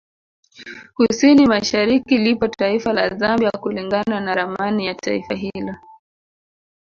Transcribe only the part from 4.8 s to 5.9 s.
ya Taifa hilo